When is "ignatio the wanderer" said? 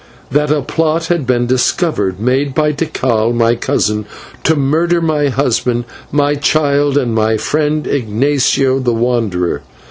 7.85-9.61